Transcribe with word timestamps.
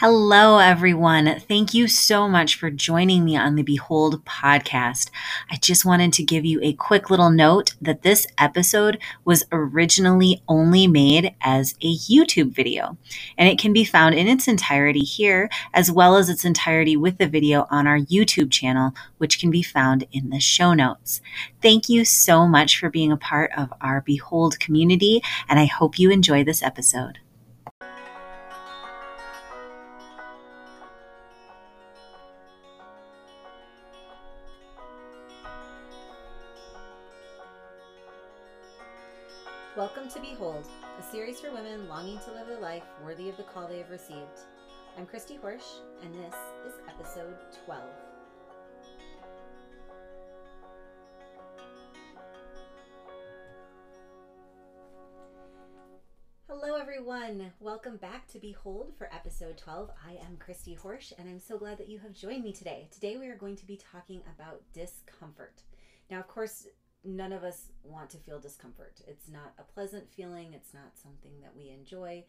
Hello, 0.00 0.56
everyone. 0.56 1.40
Thank 1.40 1.74
you 1.74 1.86
so 1.86 2.26
much 2.26 2.54
for 2.54 2.70
joining 2.70 3.22
me 3.22 3.36
on 3.36 3.54
the 3.54 3.62
Behold 3.62 4.24
podcast. 4.24 5.10
I 5.50 5.56
just 5.56 5.84
wanted 5.84 6.14
to 6.14 6.24
give 6.24 6.42
you 6.42 6.58
a 6.62 6.72
quick 6.72 7.10
little 7.10 7.28
note 7.28 7.74
that 7.82 8.00
this 8.00 8.26
episode 8.38 8.98
was 9.26 9.44
originally 9.52 10.42
only 10.48 10.86
made 10.86 11.34
as 11.42 11.74
a 11.82 11.94
YouTube 11.94 12.54
video, 12.54 12.96
and 13.36 13.46
it 13.46 13.58
can 13.58 13.74
be 13.74 13.84
found 13.84 14.14
in 14.14 14.26
its 14.26 14.48
entirety 14.48 15.00
here, 15.00 15.50
as 15.74 15.92
well 15.92 16.16
as 16.16 16.30
its 16.30 16.46
entirety 16.46 16.96
with 16.96 17.18
the 17.18 17.28
video 17.28 17.66
on 17.70 17.86
our 17.86 17.98
YouTube 17.98 18.50
channel, 18.50 18.94
which 19.18 19.38
can 19.38 19.50
be 19.50 19.62
found 19.62 20.06
in 20.12 20.30
the 20.30 20.40
show 20.40 20.72
notes. 20.72 21.20
Thank 21.60 21.90
you 21.90 22.06
so 22.06 22.48
much 22.48 22.78
for 22.78 22.88
being 22.88 23.12
a 23.12 23.18
part 23.18 23.50
of 23.54 23.70
our 23.82 24.00
Behold 24.00 24.58
community, 24.60 25.20
and 25.46 25.60
I 25.60 25.66
hope 25.66 25.98
you 25.98 26.10
enjoy 26.10 26.42
this 26.42 26.62
episode. 26.62 27.18
Life 42.70 42.82
worthy 43.04 43.28
of 43.28 43.36
the 43.36 43.42
call 43.42 43.66
they 43.66 43.78
have 43.78 43.90
received. 43.90 44.46
I'm 44.96 45.04
Christy 45.04 45.36
Horsch, 45.42 45.80
and 46.04 46.14
this 46.14 46.34
is 46.64 46.74
episode 46.88 47.34
12. 47.64 47.82
Hello, 56.46 56.76
everyone. 56.76 57.52
Welcome 57.58 57.96
back 57.96 58.28
to 58.28 58.38
Behold 58.38 58.92
for 58.96 59.12
episode 59.12 59.58
12. 59.58 59.90
I 60.06 60.12
am 60.24 60.36
Christy 60.38 60.78
Horsch, 60.80 61.12
and 61.18 61.28
I'm 61.28 61.40
so 61.40 61.58
glad 61.58 61.76
that 61.78 61.88
you 61.88 61.98
have 61.98 62.12
joined 62.12 62.44
me 62.44 62.52
today. 62.52 62.86
Today, 62.92 63.16
we 63.16 63.26
are 63.26 63.36
going 63.36 63.56
to 63.56 63.66
be 63.66 63.80
talking 63.92 64.20
about 64.36 64.62
discomfort. 64.72 65.64
Now, 66.08 66.20
of 66.20 66.28
course, 66.28 66.68
none 67.04 67.32
of 67.32 67.42
us 67.42 67.72
want 67.82 68.10
to 68.10 68.18
feel 68.18 68.38
discomfort. 68.38 69.00
It's 69.08 69.28
not 69.28 69.54
a 69.58 69.64
pleasant 69.64 70.08
feeling, 70.08 70.52
it's 70.54 70.72
not 70.72 70.96
something 71.02 71.32
that 71.40 71.56
we 71.56 71.70
enjoy, 71.70 72.24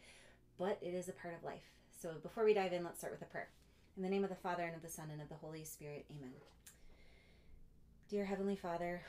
but 0.62 0.78
it 0.80 0.94
is 0.94 1.10
a 1.10 1.14
part 1.14 1.34
of 1.34 1.44
life. 1.44 1.72
So 2.00 2.12
before 2.22 2.46
we 2.46 2.54
dive 2.54 2.72
in, 2.72 2.84
let's 2.84 3.00
start 3.00 3.14
with 3.14 3.24
a 3.24 3.32
prayer. 3.32 3.50
In 3.98 4.04
the 4.04 4.10
name 4.10 4.24
of 4.24 4.30
the 4.30 4.36
Father, 4.36 4.64
and 4.64 4.76
of 4.76 4.84
the 4.84 4.90
Son, 4.90 5.10
and 5.12 5.20
of 5.20 5.28
the 5.28 5.34
Holy 5.34 5.64
Spirit, 5.64 6.06
amen. 6.16 6.34
Dear 8.10 8.26
Heavenly 8.26 8.56
Father, 8.56 9.02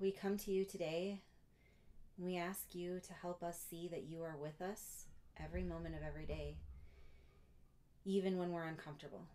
we 0.00 0.10
come 0.10 0.38
to 0.38 0.50
you 0.50 0.64
today 0.64 1.20
and 2.16 2.26
we 2.26 2.38
ask 2.38 2.74
you 2.74 3.00
to 3.06 3.12
help 3.12 3.42
us 3.42 3.62
see 3.68 3.86
that 3.88 4.04
you 4.04 4.22
are 4.22 4.38
with 4.40 4.62
us 4.62 5.04
every 5.38 5.62
moment 5.62 5.94
of 5.94 6.00
every 6.02 6.24
day, 6.24 6.56
even 8.06 8.38
when 8.38 8.50
we're 8.50 8.64
uncomfortable. 8.64 9.26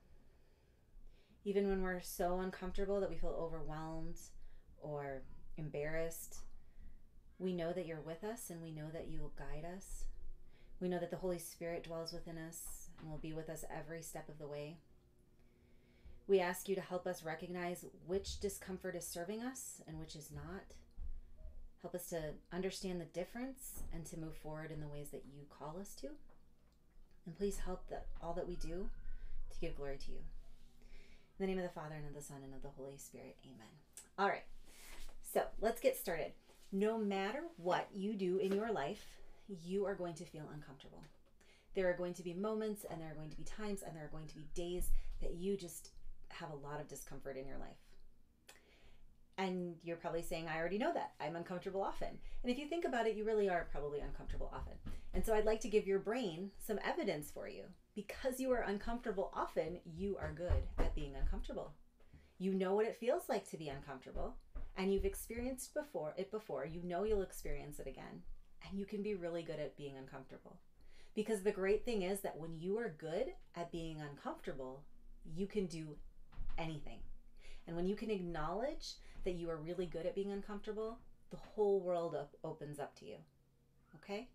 Even 1.45 1.69
when 1.69 1.83
we're 1.83 2.01
so 2.01 2.39
uncomfortable 2.39 2.99
that 2.99 3.11
we 3.11 3.17
feel 3.17 3.37
overwhelmed 3.39 4.17
or 4.81 5.21
embarrassed, 5.55 6.37
we 7.37 7.53
know 7.53 7.73
that 7.73 7.85
you're 7.85 8.01
with 8.01 8.23
us 8.23 8.49
and 8.49 8.59
we 8.59 8.71
know 8.71 8.87
that 8.91 9.07
you 9.07 9.21
will 9.21 9.33
guide 9.37 9.67
us. 9.77 10.05
We 10.79 10.89
know 10.89 10.99
that 10.99 11.09
the 11.09 11.17
Holy 11.17 11.39
Spirit 11.39 11.83
dwells 11.83 12.13
within 12.13 12.37
us 12.37 12.89
and 12.99 13.09
will 13.09 13.17
be 13.17 13.33
with 13.33 13.49
us 13.49 13.65
every 13.75 14.01
step 14.01 14.29
of 14.29 14.37
the 14.37 14.47
way. 14.47 14.77
We 16.27 16.39
ask 16.39 16.67
you 16.67 16.75
to 16.75 16.81
help 16.81 17.07
us 17.07 17.23
recognize 17.23 17.85
which 18.05 18.39
discomfort 18.39 18.95
is 18.95 19.07
serving 19.07 19.41
us 19.41 19.81
and 19.87 19.99
which 19.99 20.15
is 20.15 20.31
not. 20.31 20.75
Help 21.81 21.95
us 21.95 22.09
to 22.09 22.33
understand 22.51 22.99
the 22.99 23.05
difference 23.05 23.83
and 23.93 24.05
to 24.07 24.19
move 24.19 24.35
forward 24.35 24.71
in 24.71 24.81
the 24.81 24.87
ways 24.87 25.09
that 25.11 25.23
you 25.25 25.45
call 25.49 25.77
us 25.79 25.95
to. 25.95 26.07
And 27.25 27.37
please 27.37 27.59
help 27.59 27.87
that 27.89 28.07
all 28.21 28.33
that 28.33 28.47
we 28.47 28.55
do 28.55 28.89
to 29.51 29.59
give 29.59 29.77
glory 29.77 29.97
to 30.05 30.11
you. 30.11 30.17
In 31.39 31.45
the 31.45 31.47
name 31.47 31.59
of 31.59 31.63
the 31.63 31.79
Father 31.79 31.95
and 31.95 32.07
of 32.07 32.13
the 32.13 32.21
Son 32.21 32.37
and 32.43 32.53
of 32.53 32.61
the 32.61 32.69
Holy 32.77 32.97
Spirit. 32.97 33.37
Amen. 33.45 33.67
All 34.17 34.27
right. 34.27 34.45
So 35.33 35.43
let's 35.61 35.81
get 35.81 35.97
started. 35.97 36.33
No 36.71 36.97
matter 36.97 37.43
what 37.57 37.87
you 37.93 38.13
do 38.13 38.37
in 38.37 38.53
your 38.53 38.71
life, 38.71 39.05
you 39.63 39.85
are 39.85 39.95
going 39.95 40.13
to 40.15 40.25
feel 40.25 40.49
uncomfortable. 40.53 41.03
There 41.75 41.89
are 41.89 41.93
going 41.93 42.13
to 42.15 42.23
be 42.23 42.33
moments 42.33 42.85
and 42.89 42.99
there 42.99 43.11
are 43.11 43.15
going 43.15 43.29
to 43.29 43.37
be 43.37 43.43
times 43.43 43.83
and 43.83 43.95
there 43.95 44.05
are 44.05 44.11
going 44.11 44.27
to 44.27 44.35
be 44.35 44.47
days 44.55 44.89
that 45.21 45.35
you 45.35 45.55
just 45.57 45.91
have 46.29 46.49
a 46.51 46.67
lot 46.67 46.81
of 46.81 46.87
discomfort 46.87 47.37
in 47.37 47.47
your 47.47 47.57
life. 47.57 47.77
And 49.37 49.75
you're 49.83 49.97
probably 49.97 50.23
saying, 50.23 50.47
I 50.47 50.57
already 50.57 50.79
know 50.79 50.93
that. 50.93 51.11
I'm 51.19 51.35
uncomfortable 51.35 51.83
often. 51.83 52.17
And 52.41 52.51
if 52.51 52.57
you 52.57 52.67
think 52.67 52.85
about 52.85 53.05
it, 53.05 53.15
you 53.15 53.23
really 53.23 53.47
are 53.47 53.67
probably 53.71 53.99
uncomfortable 53.99 54.51
often. 54.51 54.73
And 55.13 55.23
so 55.23 55.35
I'd 55.35 55.45
like 55.45 55.61
to 55.61 55.69
give 55.69 55.85
your 55.85 55.99
brain 55.99 56.49
some 56.65 56.79
evidence 56.83 57.29
for 57.29 57.47
you. 57.47 57.63
Because 57.93 58.39
you 58.39 58.51
are 58.51 58.61
uncomfortable 58.61 59.31
often, 59.35 59.79
you 59.85 60.17
are 60.19 60.33
good 60.35 60.63
at 60.79 60.95
being 60.95 61.15
uncomfortable. 61.15 61.73
You 62.39 62.53
know 62.53 62.73
what 62.73 62.87
it 62.87 62.97
feels 62.99 63.29
like 63.29 63.47
to 63.51 63.57
be 63.57 63.69
uncomfortable 63.69 64.35
and 64.77 64.93
you've 64.93 65.05
experienced 65.05 65.73
before 65.73 66.13
it 66.17 66.31
before, 66.31 66.65
you 66.65 66.81
know 66.83 67.03
you'll 67.03 67.23
experience 67.23 67.79
it 67.79 67.87
again. 67.87 68.21
And 68.69 68.79
you 68.79 68.85
can 68.85 69.01
be 69.01 69.15
really 69.15 69.43
good 69.43 69.59
at 69.59 69.77
being 69.77 69.95
uncomfortable. 69.97 70.57
Because 71.15 71.41
the 71.41 71.51
great 71.51 71.83
thing 71.83 72.03
is 72.03 72.19
that 72.21 72.37
when 72.37 72.59
you 72.59 72.77
are 72.77 72.93
good 72.97 73.27
at 73.55 73.71
being 73.71 74.01
uncomfortable, 74.01 74.83
you 75.35 75.47
can 75.47 75.65
do 75.65 75.95
anything. 76.57 76.99
And 77.65 77.75
when 77.75 77.87
you 77.87 77.95
can 77.95 78.09
acknowledge 78.11 78.93
that 79.23 79.33
you 79.35 79.49
are 79.49 79.57
really 79.57 79.85
good 79.85 80.05
at 80.05 80.15
being 80.15 80.31
uncomfortable, 80.31 80.99
the 81.31 81.37
whole 81.37 81.79
world 81.79 82.15
up, 82.15 82.33
opens 82.43 82.79
up 82.79 82.95
to 82.99 83.05
you. 83.05 83.17
Okay? 83.95 84.27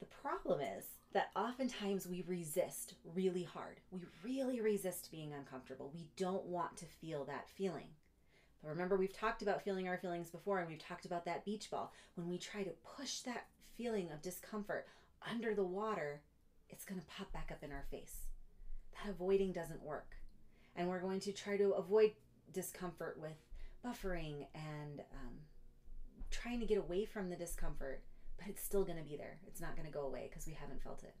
The 0.00 0.06
problem 0.06 0.60
is 0.60 0.84
that 1.12 1.30
oftentimes 1.36 2.06
we 2.06 2.24
resist 2.26 2.94
really 3.14 3.44
hard. 3.44 3.80
We 3.90 4.00
really 4.24 4.60
resist 4.60 5.10
being 5.12 5.32
uncomfortable. 5.32 5.92
We 5.94 6.08
don't 6.16 6.44
want 6.46 6.76
to 6.78 6.86
feel 6.86 7.24
that 7.24 7.48
feeling. 7.48 7.88
But 8.64 8.70
remember, 8.70 8.96
we've 8.96 9.12
talked 9.12 9.42
about 9.42 9.62
feeling 9.62 9.88
our 9.88 9.98
feelings 9.98 10.30
before, 10.30 10.58
and 10.58 10.68
we've 10.68 10.78
talked 10.78 11.04
about 11.04 11.26
that 11.26 11.44
beach 11.44 11.70
ball. 11.70 11.92
When 12.14 12.28
we 12.30 12.38
try 12.38 12.62
to 12.62 12.70
push 12.96 13.18
that 13.20 13.46
feeling 13.76 14.10
of 14.10 14.22
discomfort 14.22 14.86
under 15.30 15.54
the 15.54 15.64
water, 15.64 16.22
it's 16.70 16.86
going 16.86 16.98
to 17.00 17.06
pop 17.06 17.30
back 17.32 17.50
up 17.52 17.62
in 17.62 17.72
our 17.72 17.84
face. 17.90 18.22
That 18.94 19.10
avoiding 19.10 19.52
doesn't 19.52 19.82
work. 19.82 20.16
And 20.76 20.88
we're 20.88 21.00
going 21.00 21.20
to 21.20 21.32
try 21.32 21.58
to 21.58 21.72
avoid 21.72 22.12
discomfort 22.52 23.18
with 23.20 23.36
buffering 23.84 24.46
and 24.54 25.00
um, 25.12 25.34
trying 26.30 26.60
to 26.60 26.66
get 26.66 26.78
away 26.78 27.04
from 27.04 27.28
the 27.28 27.36
discomfort, 27.36 28.02
but 28.38 28.48
it's 28.48 28.62
still 28.62 28.84
going 28.84 28.98
to 28.98 29.04
be 29.04 29.16
there. 29.16 29.36
It's 29.46 29.60
not 29.60 29.76
going 29.76 29.86
to 29.86 29.92
go 29.92 30.06
away 30.06 30.28
because 30.30 30.46
we 30.46 30.54
haven't 30.54 30.82
felt 30.82 31.02
it. 31.02 31.14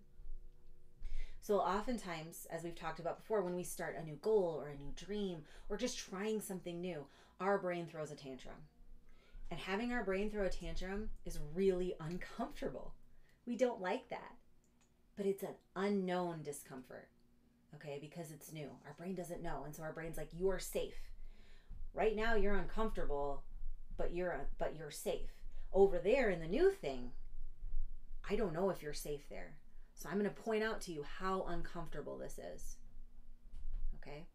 So, 1.42 1.58
oftentimes, 1.58 2.46
as 2.50 2.64
we've 2.64 2.74
talked 2.74 3.00
about 3.00 3.18
before, 3.18 3.42
when 3.42 3.54
we 3.54 3.64
start 3.64 3.98
a 4.00 4.02
new 4.02 4.16
goal 4.22 4.58
or 4.58 4.70
a 4.70 4.82
new 4.82 4.92
dream 4.96 5.42
or 5.68 5.76
just 5.76 5.98
trying 5.98 6.40
something 6.40 6.80
new, 6.80 7.04
our 7.40 7.58
brain 7.58 7.86
throws 7.86 8.10
a 8.10 8.16
tantrum. 8.16 8.54
And 9.50 9.60
having 9.60 9.92
our 9.92 10.04
brain 10.04 10.30
throw 10.30 10.46
a 10.46 10.50
tantrum 10.50 11.10
is 11.24 11.38
really 11.54 11.94
uncomfortable. 12.00 12.94
We 13.46 13.56
don't 13.56 13.80
like 13.80 14.08
that. 14.08 14.32
But 15.16 15.26
it's 15.26 15.42
an 15.42 15.54
unknown 15.76 16.42
discomfort, 16.42 17.08
okay, 17.74 17.98
because 18.00 18.32
it's 18.32 18.52
new. 18.52 18.68
Our 18.86 18.94
brain 18.98 19.14
doesn't 19.14 19.42
know. 19.42 19.62
And 19.64 19.74
so 19.74 19.82
our 19.82 19.92
brain's 19.92 20.16
like, 20.16 20.30
you're 20.32 20.58
safe. 20.58 20.96
Right 21.92 22.16
now, 22.16 22.34
you're 22.34 22.56
uncomfortable, 22.56 23.44
but 23.96 24.12
you're, 24.12 24.48
but 24.58 24.74
you're 24.76 24.90
safe. 24.90 25.30
Over 25.72 25.98
there 25.98 26.30
in 26.30 26.40
the 26.40 26.48
new 26.48 26.72
thing, 26.72 27.12
I 28.28 28.34
don't 28.34 28.54
know 28.54 28.70
if 28.70 28.82
you're 28.82 28.92
safe 28.92 29.28
there. 29.28 29.56
So 29.94 30.08
I'm 30.08 30.18
going 30.18 30.28
to 30.28 30.42
point 30.42 30.64
out 30.64 30.80
to 30.82 30.92
you 30.92 31.04
how 31.18 31.44
uncomfortable 31.48 32.18
this 32.18 32.38
is. 32.38 32.76
Okay? 33.96 34.26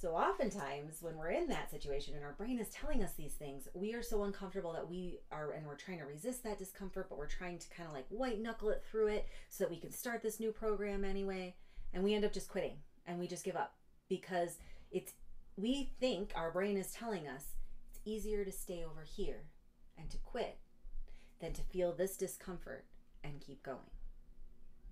So 0.00 0.14
oftentimes 0.14 0.98
when 1.00 1.16
we're 1.16 1.30
in 1.30 1.48
that 1.48 1.72
situation 1.72 2.14
and 2.14 2.24
our 2.24 2.34
brain 2.34 2.60
is 2.60 2.68
telling 2.68 3.02
us 3.02 3.14
these 3.14 3.32
things, 3.32 3.66
we 3.74 3.94
are 3.94 4.02
so 4.02 4.22
uncomfortable 4.22 4.72
that 4.74 4.88
we 4.88 5.18
are 5.32 5.50
and 5.50 5.66
we're 5.66 5.74
trying 5.74 5.98
to 5.98 6.04
resist 6.04 6.44
that 6.44 6.56
discomfort, 6.56 7.08
but 7.08 7.18
we're 7.18 7.26
trying 7.26 7.58
to 7.58 7.68
kind 7.70 7.88
of 7.88 7.94
like 7.96 8.06
white 8.08 8.40
knuckle 8.40 8.68
it 8.68 8.84
through 8.88 9.08
it 9.08 9.26
so 9.48 9.64
that 9.64 9.70
we 9.70 9.76
can 9.76 9.90
start 9.90 10.22
this 10.22 10.38
new 10.38 10.52
program 10.52 11.04
anyway, 11.04 11.56
and 11.92 12.04
we 12.04 12.14
end 12.14 12.24
up 12.24 12.32
just 12.32 12.48
quitting 12.48 12.76
and 13.06 13.18
we 13.18 13.26
just 13.26 13.44
give 13.44 13.56
up 13.56 13.74
because 14.08 14.58
it's 14.92 15.14
we 15.56 15.90
think 15.98 16.30
our 16.36 16.52
brain 16.52 16.76
is 16.76 16.92
telling 16.92 17.26
us 17.26 17.56
it's 17.90 18.00
easier 18.04 18.44
to 18.44 18.52
stay 18.52 18.84
over 18.84 19.02
here 19.02 19.46
and 19.98 20.08
to 20.10 20.18
quit 20.18 20.58
than 21.40 21.52
to 21.54 21.62
feel 21.62 21.92
this 21.92 22.16
discomfort 22.16 22.84
and 23.24 23.40
keep 23.40 23.64
going. 23.64 23.90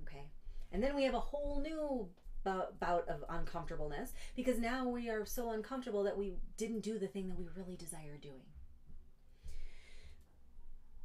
Okay? 0.03 0.25
And 0.73 0.83
then 0.83 0.97
we 0.97 1.05
have 1.05 1.15
a 1.15 1.21
whole 1.21 1.61
new 1.61 2.09
bout 2.47 3.09
of 3.09 3.25
uncomfortableness 3.29 4.13
because 4.35 4.59
now 4.59 4.89
we 4.89 5.09
are 5.09 5.25
so 5.25 5.51
uncomfortable 5.51 6.05
that 6.05 6.19
we 6.19 6.35
didn't 6.57 6.81
do 6.81 6.99
the 6.99 7.09
thing 7.09 7.29
that 7.29 7.39
we 7.39 7.47
really 7.57 7.77
desire 7.77 8.17
doing. 8.21 8.45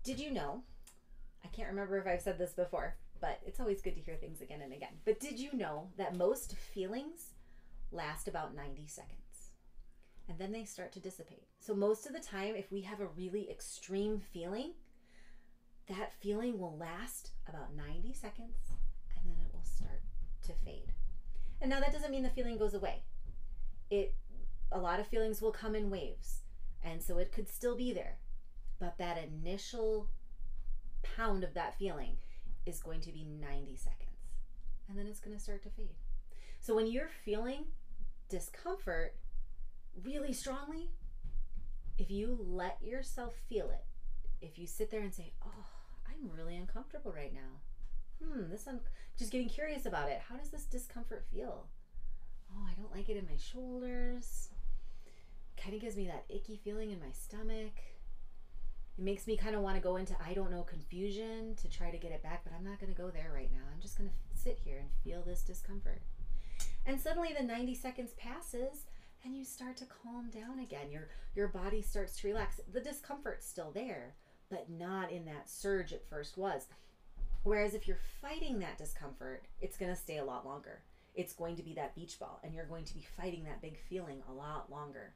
Did 0.04 0.20
you 0.20 0.32
know? 0.32 0.64
I 1.44 1.48
can't 1.48 1.70
remember 1.70 1.98
if 1.98 2.08
I've 2.08 2.22
said 2.22 2.38
this 2.38 2.54
before, 2.54 2.96
but 3.20 3.40
it's 3.46 3.60
always 3.60 3.82
good 3.82 3.96
to 3.96 4.02
hear 4.02 4.16
things 4.16 4.42
again 4.42 4.62
and 4.62 4.74
again. 4.74 4.94
But 5.06 5.20
did 5.20 5.40
you 5.40 5.54
know 5.54 5.90
that 5.98 6.16
most 6.16 6.56
feelings 6.56 7.32
last 7.92 8.28
about 8.28 8.56
90 8.56 8.88
seconds? 8.88 9.18
And 10.30 10.40
then 10.40 10.52
they 10.52 10.66
start 10.66 10.92
to 10.94 11.00
dissipate. 11.00 11.48
So, 11.60 11.76
most 11.76 12.06
of 12.06 12.14
the 12.14 12.20
time, 12.20 12.56
if 12.56 12.72
we 12.72 12.82
have 12.82 13.02
a 13.02 13.08
really 13.08 13.50
extreme 13.50 14.20
feeling, 14.20 14.74
that 15.88 16.14
feeling 16.14 16.58
will 16.58 16.78
last 16.78 17.32
about 17.48 17.76
90 17.76 18.14
seconds 18.14 18.56
and 19.18 19.26
then 19.26 19.44
it 19.44 19.54
will 19.54 19.64
start 19.64 20.02
to 20.44 20.54
fade. 20.66 20.94
And 21.62 21.70
now 21.70 21.80
that 21.80 21.94
doesn't 21.94 22.12
mean 22.12 22.24
the 22.24 22.30
feeling 22.30 22.58
goes 22.58 22.74
away. 22.74 23.04
It 23.90 24.16
a 24.72 24.80
lot 24.80 25.00
of 25.00 25.08
feelings 25.08 25.42
will 25.42 25.52
come 25.52 25.76
in 25.76 25.90
waves. 25.90 26.42
And 26.84 27.02
so 27.02 27.18
it 27.18 27.32
could 27.32 27.48
still 27.48 27.76
be 27.76 27.94
there. 27.94 28.18
But 28.80 28.98
that 28.98 29.18
initial 29.18 30.10
pound 31.04 31.44
of 31.44 31.54
that 31.54 31.78
feeling 31.78 32.18
is 32.66 32.80
going 32.80 33.02
to 33.02 33.12
be 33.12 33.24
90 33.24 33.76
seconds. 33.76 34.10
And 34.90 34.98
then 34.98 35.08
it's 35.08 35.20
going 35.20 35.36
to 35.36 35.42
start 35.42 35.62
to 35.64 35.70
fade. 35.70 35.96
So 36.60 36.76
when 36.76 36.88
you're 36.88 37.10
feeling 37.24 37.66
discomfort 38.30 39.16
really 40.04 40.34
strongly, 40.34 40.90
if 41.98 42.10
you 42.10 42.38
let 42.40 42.78
yourself 42.82 43.36
feel 43.50 43.70
it, 43.70 43.86
if 44.42 44.58
you 44.58 44.66
sit 44.66 44.90
there 44.90 45.02
and 45.02 45.14
say, 45.14 45.34
"Oh, 45.46 45.66
I'm 46.08 46.30
really 46.30 46.58
uncomfortable 46.58 47.12
right 47.12 47.34
now," 47.34 47.62
hmm, 48.24 48.50
this 48.50 48.68
un- 48.68 48.80
just 49.18 49.32
getting 49.32 49.50
curious 49.50 49.86
about 49.86 50.10
it. 50.10 50.22
How 50.30 50.36
does 50.36 50.50
this 50.50 50.66
discomfort 50.66 51.26
feel? 51.32 51.68
Oh, 52.54 52.68
I 52.70 52.74
don't 52.80 52.94
like 52.94 53.10
it 53.10 53.18
in 53.18 53.26
my 53.26 53.38
shoulders. 53.38 54.50
Kind 55.58 55.76
of 55.76 55.82
gives 55.82 55.96
me 55.96 56.08
that 56.08 56.26
icky 56.30 56.60
feeling 56.64 56.92
in 56.92 57.00
my 57.00 57.12
stomach. 57.12 57.74
It 58.98 59.04
makes 59.04 59.28
me 59.28 59.38
kind 59.38 59.56
of 59.56 59.62
want 59.62 59.76
to 59.76 59.82
go 59.82 59.96
into 59.96 60.16
I 60.26 60.34
don't 60.34 60.52
know 60.52 60.64
confusion 60.64 61.56
to 61.62 61.70
try 61.70 61.92
to 61.92 61.98
get 61.98 62.12
it 62.12 62.24
back, 62.24 62.44
but 62.44 62.54
I'm 62.54 62.66
not 62.66 62.80
going 62.80 62.94
to 62.94 63.00
go 63.00 63.10
there 63.10 63.32
right 63.34 63.52
now. 63.52 63.64
I'm 63.74 63.82
just 63.82 63.98
going 63.98 64.10
to 64.10 64.16
sit 64.38 64.60
here 64.64 64.80
and 64.80 64.90
feel 65.04 65.22
this 65.22 65.42
discomfort. 65.42 66.02
And 66.86 67.00
suddenly 67.00 67.34
the 67.38 67.46
90 67.46 67.76
seconds 67.76 68.14
passes 68.14 68.86
and 69.24 69.36
you 69.36 69.46
start 69.46 69.78
to 69.78 69.86
calm 69.86 70.30
down 70.30 70.60
again. 70.60 70.92
Your 70.92 71.10
your 71.36 71.48
body 71.48 71.82
starts 71.82 72.18
to 72.18 72.28
relax. 72.28 72.60
The 72.72 72.82
discomfort's 72.82 73.48
still 73.48 73.72
there, 73.72 74.16
but 74.50 74.70
not 74.70 75.12
in 75.12 75.26
that 75.26 75.50
surge 75.50 75.92
it 75.92 76.06
first 76.10 76.38
was. 76.38 76.68
Whereas 77.44 77.74
if 77.74 77.88
you're 77.88 77.98
fighting 78.22 78.60
that 78.60 78.78
discomfort, 78.78 79.44
it's 79.62 79.78
going 79.78 79.92
to 79.92 80.00
stay 80.00 80.18
a 80.18 80.26
lot 80.26 80.46
longer. 80.46 80.82
It's 81.16 81.34
going 81.34 81.56
to 81.56 81.64
be 81.64 81.74
that 81.74 81.96
beach 81.96 82.20
ball, 82.20 82.40
and 82.44 82.54
you're 82.54 82.66
going 82.66 82.86
to 82.86 82.94
be 82.94 83.06
fighting 83.18 83.44
that 83.46 83.62
big 83.62 83.78
feeling 83.90 84.22
a 84.30 84.34
lot 84.34 84.72
longer 84.72 85.14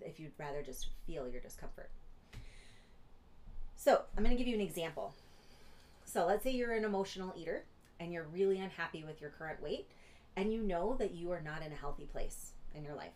if 0.00 0.20
you'd 0.20 0.32
rather 0.38 0.62
just 0.62 0.88
feel 1.06 1.28
your 1.28 1.40
discomfort. 1.40 1.90
So, 3.76 4.02
I'm 4.16 4.24
going 4.24 4.36
to 4.36 4.38
give 4.38 4.48
you 4.48 4.56
an 4.56 4.66
example. 4.66 5.14
So, 6.04 6.26
let's 6.26 6.42
say 6.42 6.50
you're 6.50 6.72
an 6.72 6.84
emotional 6.84 7.32
eater 7.36 7.64
and 8.00 8.12
you're 8.12 8.26
really 8.32 8.58
unhappy 8.58 9.04
with 9.04 9.20
your 9.20 9.30
current 9.30 9.62
weight, 9.62 9.88
and 10.36 10.52
you 10.52 10.62
know 10.62 10.96
that 10.98 11.14
you 11.14 11.30
are 11.32 11.40
not 11.40 11.64
in 11.64 11.72
a 11.72 11.76
healthy 11.76 12.04
place 12.04 12.52
in 12.74 12.84
your 12.84 12.94
life. 12.94 13.14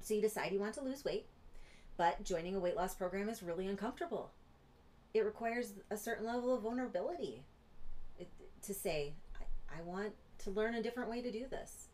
So, 0.00 0.14
you 0.14 0.20
decide 0.20 0.52
you 0.52 0.60
want 0.60 0.74
to 0.74 0.82
lose 0.82 1.04
weight, 1.04 1.26
but 1.96 2.24
joining 2.24 2.56
a 2.56 2.60
weight 2.60 2.76
loss 2.76 2.94
program 2.94 3.28
is 3.28 3.42
really 3.42 3.66
uncomfortable 3.66 4.32
it 5.14 5.24
requires 5.24 5.74
a 5.90 5.96
certain 5.96 6.26
level 6.26 6.54
of 6.54 6.62
vulnerability 6.62 7.44
it, 8.18 8.28
to 8.62 8.72
say, 8.72 9.12
I, 9.38 9.78
I 9.78 9.82
want 9.82 10.12
to 10.38 10.50
learn 10.50 10.74
a 10.74 10.82
different 10.82 11.10
way 11.10 11.20
to 11.20 11.30
do 11.30 11.46
this. 11.50 11.88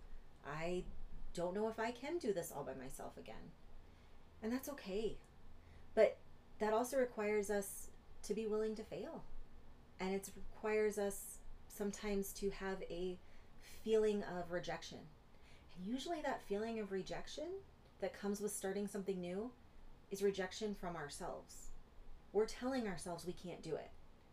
I 0.47 0.85
don't 1.35 1.55
know 1.55 1.69
if 1.69 1.79
I 1.79 1.91
can 1.91 2.19
do 2.19 2.33
this 2.33 2.53
all 2.55 2.65
by 2.65 2.75
myself 2.75 3.17
again. 3.17 3.35
And 4.43 4.53
that's 4.53 4.69
okay. 4.71 5.17
But 5.95 6.17
that 6.59 6.73
also 6.73 6.97
requires 6.97 7.51
us 7.51 7.89
to 8.25 8.35
be 8.35 8.47
willing 8.47 8.75
to 8.77 8.83
fail. 8.83 9.25
And 10.01 10.15
it 10.15 10.31
requires 10.55 10.99
us 10.99 11.39
sometimes 11.69 12.33
to 12.35 12.51
have 12.51 12.83
a 12.89 13.19
feeling 13.85 14.23
of 14.23 14.53
rejection. 14.53 14.99
And 15.77 15.93
usually, 15.93 16.21
that 16.23 16.43
feeling 16.49 16.79
of 16.79 16.93
rejection 16.93 17.47
that 18.01 18.19
comes 18.19 18.41
with 18.41 18.53
starting 18.53 18.87
something 18.87 19.21
new 19.21 19.51
is 20.11 20.23
rejection 20.23 20.75
from 20.75 20.97
ourselves 20.97 21.68
we're 22.33 22.47
telling 22.47 22.87
ourselves 22.87 23.27
we 23.27 23.33
can't 23.33 23.63
do 23.63 23.75
it. 23.75 23.91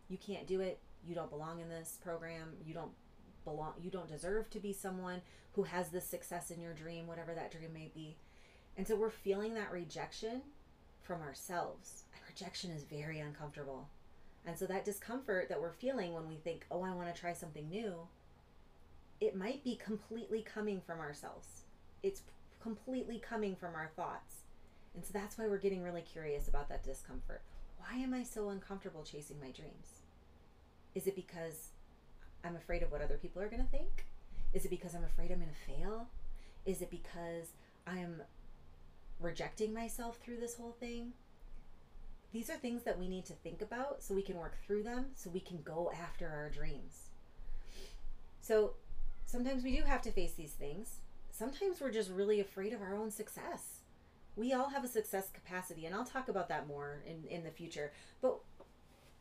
You 0.08 0.18
can't 0.18 0.46
do 0.46 0.60
it. 0.60 0.78
You 1.06 1.14
don't 1.14 1.30
belong 1.30 1.60
in 1.60 1.68
this 1.68 1.98
program. 2.02 2.54
You 2.64 2.74
don't 2.74 2.92
belong 3.44 3.74
you 3.80 3.90
don't 3.90 4.08
deserve 4.08 4.50
to 4.50 4.58
be 4.58 4.72
someone 4.72 5.22
who 5.52 5.62
has 5.62 5.88
this 5.88 6.04
success 6.04 6.50
in 6.50 6.60
your 6.60 6.74
dream, 6.74 7.06
whatever 7.06 7.32
that 7.34 7.50
dream 7.50 7.72
may 7.72 7.90
be. 7.94 8.16
And 8.76 8.86
so 8.86 8.96
we're 8.96 9.10
feeling 9.10 9.54
that 9.54 9.72
rejection 9.72 10.42
from 11.02 11.22
ourselves. 11.22 12.04
And 12.12 12.22
rejection 12.28 12.70
is 12.70 12.82
very 12.82 13.20
uncomfortable. 13.20 13.88
And 14.44 14.58
so 14.58 14.66
that 14.66 14.84
discomfort 14.84 15.48
that 15.48 15.60
we're 15.60 15.72
feeling 15.72 16.12
when 16.12 16.28
we 16.28 16.36
think, 16.36 16.66
"Oh, 16.70 16.82
I 16.82 16.94
want 16.94 17.12
to 17.12 17.18
try 17.18 17.32
something 17.32 17.68
new," 17.68 18.08
it 19.20 19.34
might 19.34 19.64
be 19.64 19.76
completely 19.76 20.42
coming 20.42 20.80
from 20.80 21.00
ourselves. 21.00 21.64
It's 22.02 22.22
completely 22.60 23.18
coming 23.18 23.56
from 23.56 23.74
our 23.74 23.88
thoughts. 23.88 24.42
And 24.94 25.04
so 25.04 25.12
that's 25.12 25.38
why 25.38 25.46
we're 25.46 25.58
getting 25.58 25.82
really 25.82 26.02
curious 26.02 26.48
about 26.48 26.68
that 26.68 26.82
discomfort 26.82 27.42
why 27.88 27.98
am 27.98 28.14
I 28.14 28.22
so 28.22 28.48
uncomfortable 28.48 29.04
chasing 29.04 29.40
my 29.40 29.50
dreams? 29.50 30.02
Is 30.94 31.06
it 31.06 31.14
because 31.14 31.70
I'm 32.44 32.56
afraid 32.56 32.82
of 32.82 32.90
what 32.90 33.02
other 33.02 33.18
people 33.18 33.42
are 33.42 33.48
going 33.48 33.62
to 33.62 33.70
think? 33.70 34.06
Is 34.52 34.64
it 34.64 34.70
because 34.70 34.94
I'm 34.94 35.04
afraid 35.04 35.30
I'm 35.30 35.40
going 35.40 35.50
to 35.50 35.72
fail? 35.72 36.08
Is 36.64 36.82
it 36.82 36.90
because 36.90 37.52
I'm 37.86 38.22
rejecting 39.20 39.72
myself 39.72 40.18
through 40.18 40.38
this 40.38 40.56
whole 40.56 40.76
thing? 40.80 41.12
These 42.32 42.50
are 42.50 42.56
things 42.56 42.82
that 42.82 42.98
we 42.98 43.08
need 43.08 43.24
to 43.26 43.34
think 43.34 43.62
about 43.62 44.02
so 44.02 44.14
we 44.14 44.22
can 44.22 44.36
work 44.36 44.56
through 44.66 44.82
them 44.82 45.06
so 45.14 45.30
we 45.30 45.40
can 45.40 45.62
go 45.62 45.90
after 45.94 46.28
our 46.28 46.50
dreams. 46.50 47.10
So 48.40 48.72
sometimes 49.26 49.62
we 49.62 49.76
do 49.76 49.84
have 49.84 50.02
to 50.02 50.10
face 50.10 50.32
these 50.32 50.52
things. 50.52 50.96
Sometimes 51.30 51.80
we're 51.80 51.92
just 51.92 52.10
really 52.10 52.40
afraid 52.40 52.72
of 52.72 52.82
our 52.82 52.96
own 52.96 53.10
success 53.10 53.75
we 54.36 54.52
all 54.52 54.68
have 54.68 54.84
a 54.84 54.88
success 54.88 55.30
capacity 55.32 55.86
and 55.86 55.94
i'll 55.94 56.04
talk 56.04 56.28
about 56.28 56.48
that 56.48 56.68
more 56.68 57.02
in 57.06 57.24
in 57.28 57.42
the 57.42 57.50
future. 57.50 57.92
But 58.20 58.38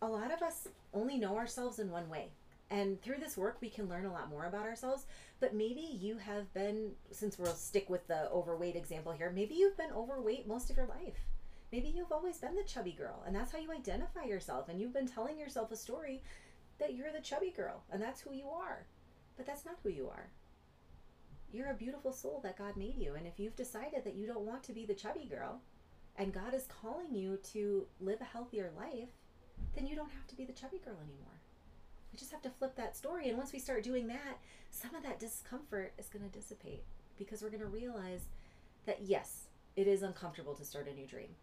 a 0.01 0.07
lot 0.07 0.31
of 0.31 0.41
us 0.41 0.67
only 0.93 1.17
know 1.17 1.37
ourselves 1.37 1.79
in 1.79 1.89
one 1.89 2.09
way. 2.09 2.29
And 2.69 3.01
through 3.01 3.19
this 3.19 3.37
work 3.37 3.57
we 3.61 3.69
can 3.69 3.89
learn 3.89 4.05
a 4.05 4.11
lot 4.11 4.29
more 4.29 4.45
about 4.45 4.65
ourselves. 4.65 5.05
But 5.39 5.55
maybe 5.55 5.81
you 5.81 6.17
have 6.17 6.53
been 6.53 6.91
since 7.11 7.39
we'll 7.39 7.53
stick 7.53 7.89
with 7.89 8.07
the 8.07 8.29
overweight 8.29 8.75
example 8.75 9.13
here 9.13 9.31
maybe 9.31 9.55
you've 9.55 9.77
been 9.77 9.91
overweight 9.91 10.47
most 10.47 10.69
of 10.69 10.77
your 10.77 10.87
life. 10.87 11.25
Maybe 11.71 11.89
you've 11.89 12.11
always 12.11 12.37
been 12.37 12.55
the 12.55 12.63
chubby 12.63 12.91
girl 12.91 13.23
and 13.25 13.35
that's 13.35 13.51
how 13.51 13.59
you 13.59 13.71
identify 13.71 14.25
yourself. 14.25 14.69
And 14.69 14.79
you've 14.79 14.93
been 14.93 15.07
telling 15.07 15.39
yourself 15.39 15.71
a 15.71 15.75
story 15.75 16.21
that 16.79 16.93
you're 16.93 17.11
the 17.11 17.21
chubby 17.21 17.53
girl 17.55 17.83
and 17.91 18.01
that's 18.01 18.21
who 18.21 18.33
you 18.33 18.49
are. 18.49 18.85
But 19.37 19.45
that's 19.45 19.65
not 19.65 19.77
who 19.83 19.89
you 19.89 20.09
are 20.09 20.29
you're 21.55 21.71
a 21.71 21.75
beautiful 21.75 22.11
soul 22.11 22.41
that 22.43 22.57
God 22.57 22.75
made 22.75 22.97
you. 22.97 23.15
And 23.15 23.25
if 23.25 23.39
you've 23.39 23.55
decided 23.55 24.03
that 24.03 24.15
you 24.15 24.27
don't 24.27 24.45
want 24.45 24.63
to 24.63 24.73
be 24.73 24.85
the 24.85 24.93
chubby 24.93 25.25
girl 25.25 25.61
and 26.17 26.33
God 26.33 26.53
is 26.53 26.67
calling 26.67 27.13
you 27.13 27.39
to 27.53 27.85
live 27.99 28.21
a 28.21 28.25
healthier 28.25 28.71
life, 28.77 29.09
then 29.75 29.87
you 29.87 29.95
don't 29.95 30.11
have 30.11 30.27
to 30.27 30.35
be 30.35 30.45
the 30.45 30.53
chubby 30.53 30.79
girl 30.83 30.97
anymore. 31.03 31.39
We 32.11 32.17
just 32.19 32.31
have 32.31 32.41
to 32.43 32.49
flip 32.49 32.75
that 32.75 32.95
story. 32.95 33.29
And 33.29 33.37
once 33.37 33.53
we 33.53 33.59
start 33.59 33.83
doing 33.83 34.07
that, 34.07 34.39
some 34.69 34.95
of 34.95 35.03
that 35.03 35.19
discomfort 35.19 35.93
is 35.97 36.07
going 36.07 36.23
to 36.23 36.37
dissipate 36.37 36.83
because 37.17 37.41
we're 37.41 37.49
going 37.49 37.61
to 37.61 37.67
realize 37.67 38.29
that 38.85 39.01
yes, 39.01 39.47
it 39.75 39.87
is 39.87 40.03
uncomfortable 40.03 40.55
to 40.55 40.65
start 40.65 40.87
a 40.87 40.93
new 40.93 41.07
dream. 41.07 41.35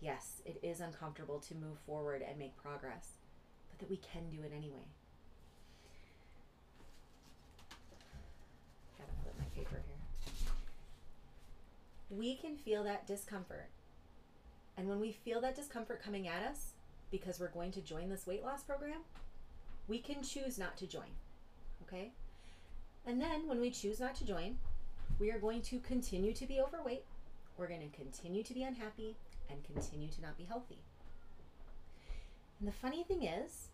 Yes, 0.00 0.40
it 0.46 0.58
is 0.62 0.80
uncomfortable 0.80 1.40
to 1.40 1.54
move 1.54 1.78
forward 1.84 2.22
and 2.26 2.38
make 2.38 2.56
progress, 2.56 3.10
but 3.68 3.78
that 3.78 3.90
we 3.90 3.98
can 3.98 4.30
do 4.30 4.42
it 4.42 4.52
anyway. 4.56 4.86
Paper 9.60 9.82
here. 9.86 9.96
We 12.10 12.34
can 12.34 12.56
feel 12.56 12.82
that 12.84 13.06
discomfort. 13.06 13.68
And 14.76 14.88
when 14.88 15.00
we 15.00 15.12
feel 15.12 15.40
that 15.42 15.56
discomfort 15.56 16.02
coming 16.02 16.26
at 16.26 16.42
us 16.42 16.72
because 17.10 17.38
we're 17.38 17.48
going 17.48 17.72
to 17.72 17.80
join 17.80 18.08
this 18.08 18.26
weight 18.26 18.42
loss 18.42 18.62
program, 18.62 19.00
we 19.88 19.98
can 19.98 20.22
choose 20.22 20.58
not 20.58 20.76
to 20.78 20.86
join. 20.86 21.10
Okay? 21.82 22.12
And 23.06 23.20
then 23.20 23.46
when 23.46 23.60
we 23.60 23.70
choose 23.70 24.00
not 24.00 24.14
to 24.16 24.26
join, 24.26 24.56
we 25.18 25.30
are 25.30 25.38
going 25.38 25.62
to 25.62 25.78
continue 25.80 26.32
to 26.32 26.46
be 26.46 26.60
overweight, 26.60 27.04
we're 27.58 27.68
going 27.68 27.88
to 27.88 27.96
continue 27.96 28.42
to 28.42 28.54
be 28.54 28.62
unhappy, 28.62 29.16
and 29.50 29.62
continue 29.64 30.08
to 30.08 30.22
not 30.22 30.38
be 30.38 30.44
healthy. 30.44 30.78
And 32.58 32.68
the 32.68 32.72
funny 32.72 33.02
thing 33.02 33.24
is 33.24 33.68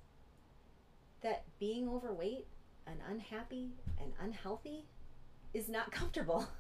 that 1.23 1.45
being 1.61 1.89
overweight 1.89 2.47
and 2.87 2.99
unhappy 3.09 3.71
and 4.01 4.13
unhealthy 4.23 4.85
is 5.57 5.69
not 5.69 5.91
comfortable. 5.91 6.47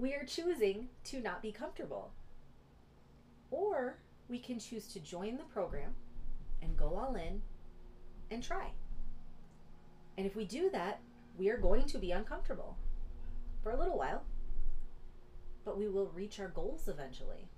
We 0.00 0.14
are 0.14 0.24
choosing 0.24 0.90
to 1.06 1.20
not 1.20 1.42
be 1.42 1.50
comfortable. 1.50 2.12
Or 3.50 3.98
we 4.28 4.38
can 4.38 4.60
choose 4.60 4.86
to 4.92 5.00
join 5.00 5.36
the 5.36 5.42
program 5.42 5.90
and 6.62 6.76
go 6.76 6.94
all 6.94 7.16
in 7.16 7.42
and 8.30 8.40
try. 8.40 8.70
And 10.16 10.24
if 10.24 10.36
we 10.36 10.44
do 10.44 10.70
that, 10.70 11.00
we 11.36 11.48
are 11.48 11.58
going 11.58 11.86
to 11.86 11.98
be 11.98 12.12
uncomfortable 12.12 12.76
for 13.64 13.72
a 13.72 13.76
little 13.76 13.98
while, 13.98 14.22
but 15.64 15.76
we 15.76 15.88
will 15.88 16.12
reach 16.14 16.38
our 16.38 16.50
goals 16.50 16.86
eventually. 16.86 17.48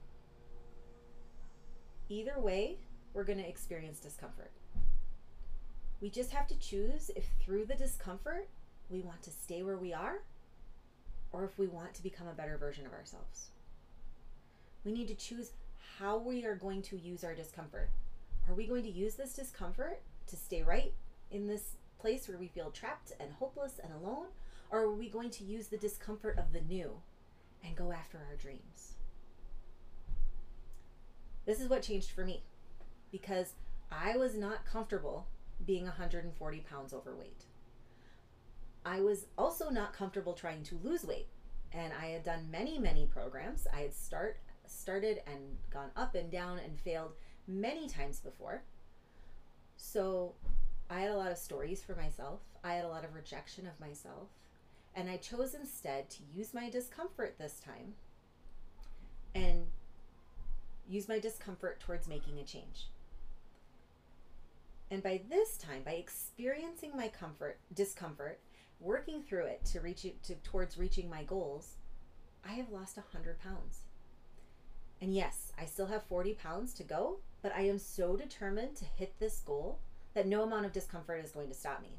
Either 2.09 2.41
way, 2.41 2.79
we're 3.13 3.25
going 3.25 3.39
to 3.39 3.47
experience 3.47 4.01
discomfort. 4.01 4.53
We 6.01 6.09
just 6.09 6.31
have 6.31 6.47
to 6.47 6.59
choose 6.59 7.11
if 7.15 7.27
through 7.45 7.67
the 7.67 7.75
discomfort 7.75 8.49
we 8.91 9.01
want 9.01 9.23
to 9.23 9.31
stay 9.31 9.63
where 9.63 9.77
we 9.77 9.93
are 9.93 10.23
or 11.33 11.45
if 11.45 11.59
we 11.59 11.67
want 11.67 11.95
to 11.95 12.03
become 12.03 12.27
a 12.27 12.35
better 12.35 12.57
version 12.57 12.87
of 12.87 12.93
ourselves. 12.93 13.51
We 14.85 14.93
need 14.93 15.09
to 15.09 15.15
choose 15.15 15.53
how 15.99 16.19
we 16.19 16.45
are 16.45 16.57
going 16.57 16.83
to 16.83 16.99
use 16.99 17.23
our 17.25 17.35
discomfort. 17.35 17.91
Are 18.49 18.55
we 18.55 18.67
going 18.67 18.83
to 18.83 18.91
use 18.91 19.15
this 19.15 19.35
discomfort 19.35 20.01
to 20.27 20.37
stay 20.37 20.63
right 20.63 20.93
in 21.31 21.47
this 21.47 21.77
place 21.99 22.29
where 22.29 22.39
we 22.39 22.49
feel 22.49 22.71
trapped 22.71 23.13
and 23.21 23.33
hopeless 23.33 23.79
and 23.83 23.93
alone? 23.93 24.27
Or 24.71 24.81
are 24.81 24.93
we 24.93 25.09
going 25.09 25.31
to 25.31 25.45
use 25.45 25.67
the 25.69 25.77
discomfort 25.77 26.39
of 26.39 26.53
the 26.53 26.61
new 26.61 26.93
and 27.65 27.77
go 27.77 27.93
after 27.93 28.19
our 28.19 28.37
dreams? 28.37 28.95
This 31.47 31.61
is 31.61 31.69
what 31.69 31.83
changed 31.83 32.11
for 32.11 32.25
me 32.25 32.43
because 33.11 33.55
I 33.91 34.17
was 34.17 34.37
not 34.37 34.65
comfortable 34.65 35.27
being 35.67 35.85
140 35.85 36.61
pounds 36.61 36.95
overweight. 36.95 37.45
I 38.85 39.01
was 39.01 39.27
also 39.37 39.71
not 39.71 39.93
comfortable 39.93 40.33
trying 40.33 40.63
to 40.65 40.81
lose 40.83 41.05
weight. 41.05 41.29
And 41.73 41.93
I 41.93 42.07
had 42.07 42.25
done 42.25 42.51
many, 42.51 42.79
many 42.79 43.07
programs. 43.07 43.67
I 43.73 43.81
had 43.81 43.95
start 43.95 44.39
started 44.67 45.21
and 45.27 45.57
gone 45.71 45.91
up 45.97 46.15
and 46.15 46.31
down 46.31 46.59
and 46.59 46.79
failed 46.79 47.13
many 47.47 47.89
times 47.89 48.21
before. 48.21 48.63
So 49.77 50.35
I 50.89 51.01
had 51.01 51.11
a 51.11 51.17
lot 51.17 51.33
of 51.33 51.39
stories 51.39 51.83
for 51.83 51.95
myself. 51.95 52.41
I 52.63 52.75
had 52.75 52.85
a 52.85 52.89
lot 52.89 53.05
of 53.05 53.15
rejection 53.15 53.67
of 53.67 53.79
myself. 53.81 54.29
And 54.95 55.09
I 55.09 55.17
chose 55.17 55.55
instead 55.55 56.11
to 56.11 56.23
use 56.35 56.53
my 56.53 56.69
discomfort 56.69 57.37
this 57.39 57.61
time 57.61 57.95
and 59.35 59.67
use 60.89 61.09
my 61.09 61.19
discomfort 61.19 61.81
towards 61.81 62.09
making 62.09 62.39
a 62.39 62.45
change. 62.45 62.89
And 64.91 65.03
by 65.03 65.21
this 65.31 65.57
time, 65.57 65.83
by 65.85 65.93
experiencing 65.93 66.91
my 66.97 67.07
comfort, 67.07 67.59
discomfort, 67.73 68.41
working 68.81 69.23
through 69.23 69.45
it 69.45 69.65
to 69.67 69.81
reach 69.81 70.05
it 70.05 70.23
to, 70.25 70.35
towards 70.37 70.79
reaching 70.79 71.09
my 71.09 71.23
goals, 71.25 71.77
I 72.45 72.53
have 72.53 72.71
lost 72.71 72.97
100 72.97 73.39
pounds. 73.39 73.81
And 75.01 75.15
yes, 75.15 75.53
I 75.59 75.65
still 75.65 75.87
have 75.87 76.03
40 76.05 76.35
pounds 76.35 76.75
to 76.75 76.83
go, 76.83 77.19
but 77.43 77.55
I 77.55 77.63
am 77.63 77.79
so 77.79 78.17
determined 78.17 78.77
to 78.77 78.85
hit 78.85 79.19
this 79.19 79.41
goal 79.41 79.79
that 80.15 80.27
no 80.27 80.43
amount 80.43 80.67
of 80.67 80.73
discomfort 80.73 81.25
is 81.25 81.31
going 81.31 81.49
to 81.49 81.55
stop 81.55 81.83
me. 81.83 81.99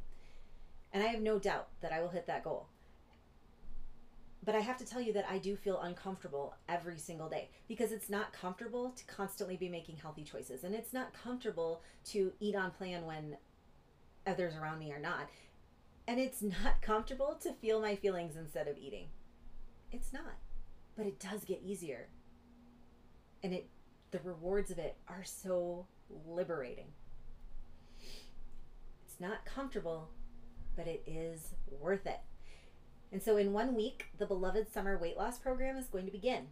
And 0.94 1.04
I 1.04 1.08
have 1.08 1.22
no 1.22 1.40
doubt 1.40 1.70
that 1.82 1.94
I 1.94 2.02
will 2.02 2.10
hit 2.10 2.28
that 2.28 2.44
goal. 2.44 2.68
But 4.44 4.56
I 4.56 4.60
have 4.60 4.78
to 4.78 4.86
tell 4.86 5.02
you 5.02 5.14
that 5.14 5.28
I 5.30 5.38
do 5.38 5.56
feel 5.56 5.80
uncomfortable 5.82 6.56
every 6.68 6.98
single 6.98 7.30
day 7.30 7.50
because 7.68 7.92
it's 7.92 8.10
not 8.10 8.34
comfortable 8.34 8.90
to 8.90 9.06
constantly 9.06 9.56
be 9.56 9.70
making 9.70 9.98
healthy 9.98 10.24
choices. 10.24 10.64
And 10.64 10.74
it's 10.74 10.94
not 10.94 11.14
comfortable 11.14 11.84
to 12.06 12.34
eat 12.40 12.56
on 12.56 12.72
plan 12.72 13.06
when 13.06 13.38
others 14.26 14.56
around 14.56 14.80
me 14.80 14.92
are 14.92 15.00
not. 15.00 15.30
And 16.12 16.20
it's 16.20 16.42
not 16.42 16.82
comfortable 16.82 17.38
to 17.42 17.54
feel 17.54 17.80
my 17.80 17.96
feelings 17.96 18.36
instead 18.36 18.68
of 18.68 18.78
eating. 18.78 19.06
It's 19.94 20.12
not. 20.12 20.36
But 20.98 21.06
it 21.06 21.22
does 21.22 21.46
get 21.46 21.62
easier. 21.64 22.10
And 23.42 23.54
it 23.54 23.70
the 24.12 24.20
rewards 24.26 24.72
of 24.72 24.78
it 24.78 24.98
are 25.08 25.24
so 25.24 25.86
liberating. 26.28 26.88
It's 29.06 29.22
not 29.22 29.46
comfortable, 29.46 30.10
but 30.76 30.86
it 30.86 31.02
is 31.08 31.56
worth 31.80 32.06
it. 32.06 32.20
And 33.14 33.24
so, 33.24 33.38
in 33.38 33.54
one 33.54 33.74
week, 33.74 34.08
the 34.18 34.26
beloved 34.26 34.70
summer 34.70 34.98
weight 34.98 35.16
loss 35.16 35.40
program 35.40 35.78
is 35.78 35.86
going 35.86 36.08
to 36.08 36.12
begin. 36.12 36.48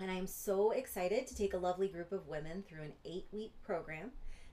And 0.00 0.10
I 0.10 0.14
am 0.14 0.26
so 0.26 0.70
excited 0.70 1.26
to 1.26 1.36
take 1.36 1.52
a 1.52 1.58
lovely 1.58 1.88
group 1.88 2.10
of 2.10 2.26
women 2.26 2.64
through 2.66 2.84
an 2.84 2.92
eight 3.04 3.26
week 3.32 3.52
program 3.62 4.12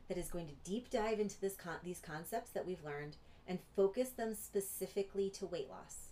that 0.09 0.17
is 0.17 0.27
going 0.27 0.47
to 0.47 0.69
deep 0.69 0.89
dive 0.89 1.21
into 1.21 1.39
this 1.39 1.55
con- 1.55 1.79
these 1.85 2.01
concepts 2.05 2.49
that 2.49 2.67
we've 2.67 2.83
learned 2.83 3.15
and 3.47 3.59
focus 3.75 4.09
them 4.09 4.33
specifically 4.33 5.29
to 5.31 5.45
weight 5.45 5.69
loss. 5.69 6.09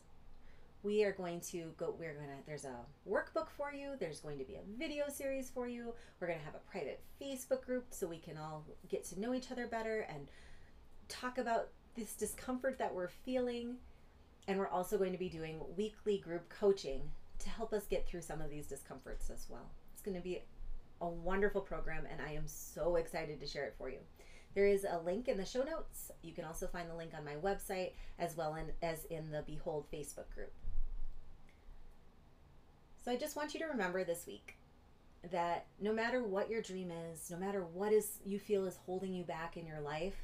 We 0.84 1.04
are 1.06 1.14
going 1.14 1.40
to 1.52 1.72
go, 1.78 1.96
we're 1.98 2.14
going 2.14 2.28
to, 2.28 2.46
there's 2.46 2.66
a 2.66 2.76
workbook 3.10 3.50
for 3.50 3.74
you, 3.74 3.92
there's 4.00 4.20
going 4.20 4.38
to 4.38 4.44
be 4.44 4.56
a 4.56 4.78
video 4.78 5.06
series 5.08 5.50
for 5.50 5.68
you. 5.68 5.94
We're 6.20 6.28
going 6.28 6.40
to 6.40 6.46
have 6.46 6.56
a 6.56 6.72
private 6.72 7.02
Facebook 7.22 7.66
group 7.66 7.86
so 7.92 8.06
we 8.06 8.18
can 8.18 8.38
all 8.38 8.66
get 8.90 9.06
to 9.06 9.20
know 9.20 9.34
each 9.34 9.50
other 9.52 9.66
better 9.66 10.06
and 10.10 10.28
talk 11.08 11.38
about 11.38 11.70
this 11.96 12.16
discomfort 12.16 12.78
that 12.80 12.94
we're 12.94 13.08
feeling. 13.08 13.78
And 14.48 14.60
we're 14.60 14.68
also 14.68 14.98
going 14.98 15.14
to 15.14 15.18
be 15.18 15.30
doing 15.30 15.62
weekly 15.78 16.18
group 16.18 16.50
coaching 16.50 17.02
to 17.40 17.50
help 17.50 17.72
us 17.72 17.86
get 17.90 18.06
through 18.06 18.22
some 18.22 18.42
of 18.42 18.50
these 18.50 18.68
discomforts 18.68 19.30
as 19.30 19.46
well. 19.50 19.70
It's 19.94 20.02
going 20.02 20.18
to 20.18 20.24
be 20.24 20.42
a 21.00 21.08
wonderful 21.08 21.62
program, 21.62 22.06
and 22.12 22.22
I 22.22 22.34
am 22.34 22.44
so 22.46 22.98
excited 22.98 23.40
to 23.40 23.48
share 23.48 23.66
it 23.66 23.76
for 23.78 23.90
you. 23.90 24.00
There 24.56 24.68
is 24.68 24.86
a 24.90 25.00
link 25.00 25.28
in 25.28 25.38
the 25.38 25.46
show 25.46 25.64
notes. 25.64 26.12
You 26.22 26.34
can 26.34 26.46
also 26.46 26.68
find 26.68 26.90
the 26.90 26.96
link 26.96 27.12
on 27.18 27.26
my 27.26 27.36
website 27.36 27.92
as 28.20 28.38
well 28.38 28.56
in, 28.56 28.72
as 28.82 29.06
in 29.06 29.32
the 29.32 29.42
Behold 29.42 29.86
Facebook 29.92 30.30
group. 30.34 30.54
So 33.04 33.12
I 33.12 33.18
just 33.18 33.36
want 33.36 33.54
you 33.54 33.60
to 33.62 33.66
remember 33.66 34.04
this 34.04 34.26
week 34.28 34.58
that 35.32 35.66
no 35.80 35.94
matter 35.94 36.24
what 36.24 36.50
your 36.50 36.62
dream 36.62 36.92
is, 37.12 37.32
no 37.32 37.38
matter 37.38 37.66
what 37.66 37.92
is 37.92 38.20
you 38.26 38.40
feel 38.40 38.66
is 38.66 38.78
holding 38.86 39.14
you 39.14 39.24
back 39.24 39.58
in 39.58 39.66
your 39.66 39.82
life, 39.82 40.16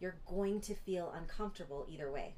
you're 0.00 0.16
going 0.26 0.60
to 0.60 0.74
feel 0.74 1.12
uncomfortable 1.16 1.86
either 1.90 2.10
way. 2.10 2.34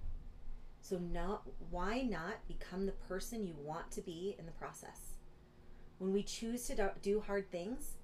So 0.81 0.99
not 0.99 1.43
why 1.71 2.03
not 2.03 2.47
become 2.47 2.87
the 2.87 2.93
person 2.93 3.47
you 3.47 3.55
want 3.63 3.91
to 3.93 4.01
be 4.01 4.37
in 4.39 4.47
the 4.47 4.53
process? 4.53 5.15
When 5.99 6.13
we 6.13 6.23
choose 6.23 6.67
to 6.69 6.93
do 7.03 7.21
hard 7.21 7.51
things 7.51 7.97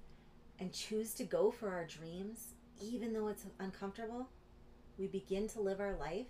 and 0.59 0.73
choose 0.73 1.13
to 1.15 1.23
go 1.23 1.51
for 1.51 1.69
our 1.69 1.85
dreams, 1.85 2.53
even 2.81 3.13
though 3.13 3.27
it's 3.27 3.45
uncomfortable, 3.59 4.29
we 4.97 5.07
begin 5.07 5.47
to 5.49 5.61
live 5.61 5.79
our 5.79 5.95
life 5.95 6.27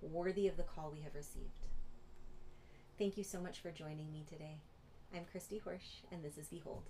worthy 0.00 0.48
of 0.48 0.56
the 0.56 0.62
call 0.62 0.90
we 0.92 1.00
have 1.00 1.14
received. 1.14 1.60
Thank 2.98 3.16
you 3.16 3.24
so 3.24 3.40
much 3.40 3.60
for 3.60 3.70
joining 3.70 4.12
me 4.12 4.24
today. 4.28 4.58
I'm 5.14 5.24
Christy 5.30 5.60
Horsch, 5.64 6.02
and 6.12 6.24
this 6.24 6.38
is 6.38 6.48
Behold. 6.48 6.84